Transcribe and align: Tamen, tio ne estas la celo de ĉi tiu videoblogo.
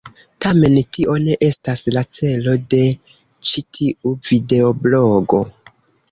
Tamen, 0.43 0.77
tio 0.95 1.17
ne 1.25 1.33
estas 1.47 1.83
la 1.97 2.01
celo 2.15 2.55
de 2.73 2.79
ĉi 3.49 3.63
tiu 3.79 4.15
videoblogo. 4.31 5.43